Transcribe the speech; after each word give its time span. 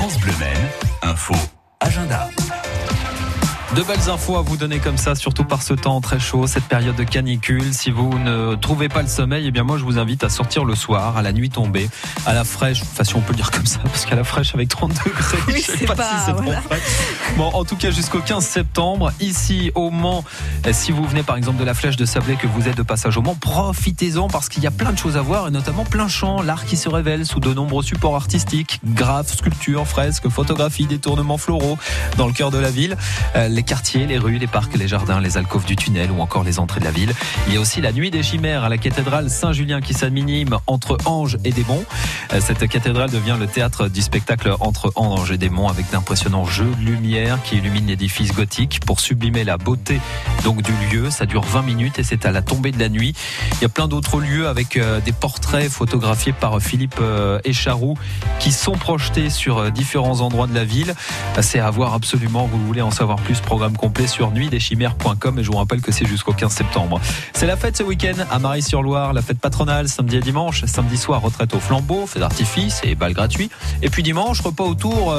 France 0.00 0.16
Bleu 0.16 0.32
Maine, 0.38 0.70
info, 1.04 1.34
agenda. 1.78 2.30
De 3.76 3.82
belles 3.82 4.10
infos 4.10 4.36
à 4.36 4.42
vous 4.42 4.56
donner 4.56 4.80
comme 4.80 4.98
ça, 4.98 5.14
surtout 5.14 5.44
par 5.44 5.62
ce 5.62 5.74
temps 5.74 6.00
très 6.00 6.18
chaud, 6.18 6.48
cette 6.48 6.64
période 6.64 6.96
de 6.96 7.04
canicule. 7.04 7.72
Si 7.72 7.92
vous 7.92 8.18
ne 8.18 8.56
trouvez 8.56 8.88
pas 8.88 9.00
le 9.00 9.06
sommeil, 9.06 9.44
eh 9.46 9.52
bien 9.52 9.62
moi 9.62 9.78
je 9.78 9.84
vous 9.84 9.96
invite 9.96 10.24
à 10.24 10.28
sortir 10.28 10.64
le 10.64 10.74
soir, 10.74 11.16
à 11.16 11.22
la 11.22 11.32
nuit 11.32 11.50
tombée, 11.50 11.88
à 12.26 12.34
la 12.34 12.42
fraîche. 12.42 12.82
Enfin 12.82 13.04
si 13.04 13.14
on 13.14 13.20
peut 13.20 13.30
le 13.30 13.36
dire 13.36 13.52
comme 13.52 13.66
ça, 13.66 13.78
parce 13.84 14.06
qu'à 14.06 14.16
la 14.16 14.24
fraîche 14.24 14.54
avec 14.56 14.68
30 14.68 14.92
degrés, 15.04 15.38
Oui, 15.46 15.54
je 15.64 15.70
sais 15.70 15.78
c'est 15.78 15.86
pas, 15.86 15.94
pas- 15.94 16.02
si 16.18 16.24
c'est 16.26 16.32
voilà. 16.32 16.56
trop 16.56 16.68
frais. 16.68 16.80
Bon, 17.36 17.44
en 17.54 17.64
tout 17.64 17.76
cas 17.76 17.92
jusqu'au 17.92 18.18
15 18.18 18.44
septembre, 18.44 19.12
ici 19.20 19.70
au 19.76 19.90
Mans, 19.90 20.24
eh, 20.66 20.72
si 20.72 20.90
vous 20.90 21.04
venez 21.04 21.22
par 21.22 21.36
exemple 21.36 21.58
de 21.60 21.64
la 21.64 21.74
Flèche 21.74 21.96
de 21.96 22.04
Sablé, 22.04 22.34
que 22.34 22.48
vous 22.48 22.66
êtes 22.66 22.76
de 22.76 22.82
passage 22.82 23.16
au 23.18 23.22
Mans, 23.22 23.36
profitez-en 23.36 24.26
parce 24.28 24.48
qu'il 24.48 24.64
y 24.64 24.66
a 24.66 24.72
plein 24.72 24.90
de 24.92 24.98
choses 24.98 25.16
à 25.16 25.22
voir 25.22 25.46
et 25.46 25.52
notamment 25.52 25.84
plein 25.84 26.08
champ, 26.08 26.42
l'art 26.42 26.64
qui 26.64 26.76
se 26.76 26.88
révèle 26.88 27.24
sous 27.24 27.38
de 27.38 27.54
nombreux 27.54 27.84
supports 27.84 28.16
artistiques, 28.16 28.80
graphes, 28.84 29.36
sculptures, 29.36 29.86
fresques, 29.86 30.28
photographies, 30.28 30.86
détournements 30.86 31.38
floraux 31.38 31.78
dans 32.16 32.26
le 32.26 32.32
cœur 32.32 32.50
de 32.50 32.58
la 32.58 32.70
ville, 32.72 32.96
Euh, 33.36 33.46
les 33.60 33.64
quartiers, 33.64 34.06
les 34.06 34.16
rues, 34.16 34.38
les 34.38 34.46
parcs, 34.46 34.74
les 34.74 34.88
jardins, 34.88 35.20
les 35.20 35.36
alcôves 35.36 35.66
du 35.66 35.76
tunnel 35.76 36.10
ou 36.10 36.22
encore 36.22 36.44
les 36.44 36.58
entrées 36.58 36.80
de 36.80 36.86
la 36.86 36.90
ville. 36.90 37.12
Il 37.46 37.52
y 37.52 37.58
a 37.58 37.60
aussi 37.60 37.82
la 37.82 37.92
nuit 37.92 38.10
des 38.10 38.22
chimères 38.22 38.64
à 38.64 38.70
la 38.70 38.78
cathédrale 38.78 39.28
Saint-Julien 39.28 39.82
qui 39.82 39.92
s'anime 39.92 40.56
entre 40.66 40.96
anges 41.04 41.36
et 41.44 41.50
démons. 41.50 41.84
Euh, 42.32 42.40
Cette 42.40 42.66
cathédrale 42.68 43.10
devient 43.10 43.36
le 43.38 43.46
théâtre 43.46 43.88
du 43.88 44.00
spectacle 44.00 44.54
entre 44.60 44.92
anges 44.96 45.30
et 45.30 45.36
démons 45.36 45.68
avec 45.68 45.90
d'impressionnants 45.90 46.46
jeux 46.46 46.72
de 46.80 46.86
lumière 46.86 47.36
qui 47.44 47.58
illuminent 47.58 47.88
l'édifice 47.88 48.32
gothique 48.32 48.80
pour 48.86 48.98
sublimer 48.98 49.44
la 49.44 49.58
beauté 49.58 50.00
donc 50.42 50.62
du 50.62 50.72
lieu. 50.90 51.10
Ça 51.10 51.26
dure 51.26 51.42
20 51.42 51.62
minutes 51.62 51.98
et 51.98 52.04
c'est 52.04 52.24
à 52.26 52.32
la 52.32 52.42
tombée 52.42 52.72
de 52.72 52.78
la 52.78 52.88
nuit. 52.88 53.14
Il 53.54 53.62
y 53.62 53.64
a 53.64 53.68
plein 53.68 53.88
d'autres 53.88 54.20
lieux 54.20 54.48
avec 54.48 54.76
euh, 54.76 55.00
des 55.00 55.12
portraits 55.12 55.70
photographiés 55.70 56.32
par 56.32 56.60
Philippe 56.60 56.98
euh, 57.00 57.40
Echaroux 57.44 57.96
qui 58.38 58.52
sont 58.52 58.72
projetés 58.72 59.30
sur 59.30 59.58
euh, 59.58 59.70
différents 59.70 60.20
endroits 60.20 60.46
de 60.46 60.54
la 60.54 60.64
ville. 60.64 60.94
C'est 61.40 61.58
à 61.58 61.70
voir 61.70 61.94
absolument. 61.94 62.48
Vous 62.50 62.64
voulez 62.66 62.82
en 62.82 62.90
savoir 62.90 63.18
plus, 63.18 63.40
programme 63.40 63.76
complet 63.76 64.06
sur 64.06 64.30
nuitdeschimères.com 64.30 65.38
et 65.38 65.44
je 65.44 65.50
vous 65.50 65.56
rappelle 65.56 65.80
que 65.80 65.92
c'est 65.92 66.06
jusqu'au 66.06 66.32
15 66.32 66.52
septembre. 66.52 67.00
C'est 67.34 67.46
la 67.46 67.56
fête 67.56 67.76
ce 67.76 67.82
week-end 67.82 68.24
à 68.30 68.38
Marie-sur-Loire, 68.38 69.12
la 69.12 69.22
fête 69.22 69.38
patronale 69.38 69.88
samedi 69.88 70.16
et 70.16 70.20
dimanche. 70.20 70.64
Samedi 70.64 70.96
soir, 70.96 71.20
retraite 71.20 71.54
au 71.54 71.60
flambeau, 71.60 72.06
feu 72.06 72.20
d'artifice 72.20 72.80
et 72.84 72.94
bal 72.94 73.12
gratuit. 73.12 73.50
Et 73.82 73.90
puis 73.90 74.02
dimanche, 74.02 74.40
repas 74.40 74.64
autour 74.64 75.14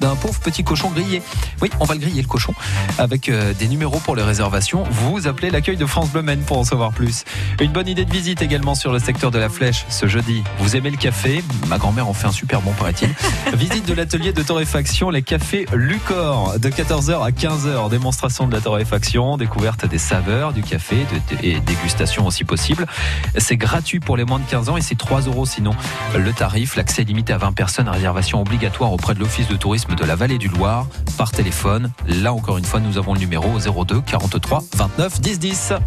d'un 0.00 0.14
pauvre 0.16 0.38
petit 0.40 0.64
cochon 0.64 0.90
grillé. 0.90 1.22
Oui, 1.60 1.70
on 1.80 1.84
va 1.84 1.94
le 1.94 2.00
griller 2.00 2.22
le 2.22 2.28
cochon 2.28 2.54
avec 2.98 3.30
des 3.30 3.68
numéros 3.68 3.98
pour 3.98 4.16
les 4.16 4.22
réservations. 4.22 4.61
Vous 4.72 5.26
appelez 5.26 5.50
l'accueil 5.50 5.76
de 5.76 5.86
France 5.86 6.10
Bleu 6.10 6.22
Maine 6.22 6.40
pour 6.42 6.58
en 6.58 6.64
savoir 6.64 6.92
plus. 6.92 7.24
Une 7.60 7.72
bonne 7.72 7.88
idée 7.88 8.04
de 8.04 8.12
visite 8.12 8.42
également 8.42 8.74
sur 8.76 8.92
le 8.92 8.98
secteur 9.00 9.30
de 9.32 9.38
la 9.38 9.48
Flèche 9.48 9.84
ce 9.88 10.06
jeudi. 10.06 10.44
Vous 10.58 10.76
aimez 10.76 10.90
le 10.90 10.96
café? 10.96 11.42
Ma 11.68 11.78
grand-mère 11.78 12.06
en 12.08 12.12
fait 12.12 12.28
un 12.28 12.32
super 12.32 12.60
bon, 12.60 12.70
paraît-il. 12.72 13.08
Visite 13.58 13.86
de 13.88 13.94
l'atelier 13.94 14.32
de 14.32 14.42
torréfaction, 14.42 15.10
les 15.10 15.22
cafés 15.22 15.66
Lucor, 15.74 16.58
de 16.60 16.68
14h 16.68 17.22
à 17.24 17.30
15h. 17.30 17.90
Démonstration 17.90 18.46
de 18.46 18.52
la 18.52 18.60
torréfaction, 18.60 19.36
découverte 19.36 19.84
des 19.86 19.98
saveurs 19.98 20.52
du 20.52 20.62
café 20.62 20.96
de- 20.96 21.46
et 21.46 21.58
dégustation 21.60 22.26
aussi 22.26 22.44
possible. 22.44 22.86
C'est 23.38 23.56
gratuit 23.56 23.98
pour 24.00 24.16
les 24.16 24.24
moins 24.24 24.38
de 24.38 24.44
15 24.48 24.68
ans 24.68 24.76
et 24.76 24.80
c'est 24.80 24.96
3 24.96 25.22
euros 25.22 25.44
sinon 25.46 25.72
le 26.16 26.32
tarif. 26.32 26.76
L'accès 26.76 27.02
est 27.02 27.06
limité 27.06 27.32
à 27.32 27.38
20 27.38 27.52
personnes, 27.52 27.88
réservation 27.88 28.40
obligatoire 28.40 28.92
auprès 28.92 29.14
de 29.14 29.18
l'Office 29.20 29.48
de 29.48 29.56
tourisme 29.56 29.94
de 29.96 30.04
la 30.04 30.14
vallée 30.14 30.38
du 30.38 30.48
Loir 30.48 30.86
par 31.18 31.32
téléphone. 31.32 31.90
Là 32.06 32.32
encore 32.32 32.58
une 32.58 32.64
fois, 32.64 32.78
nous 32.80 32.96
avons 32.98 33.14
le 33.14 33.20
numéro 33.20 33.58
02 33.58 34.00
43 34.02 34.51
29 34.60 35.20
10 35.20 35.38
10. 35.38 35.80